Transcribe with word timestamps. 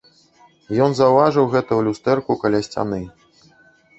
Ён 0.85 0.95
заўважыў 0.99 1.49
гэта 1.53 1.69
ў 1.75 1.81
люстэрку 1.87 2.39
каля 2.45 2.59
сцяны. 2.69 3.01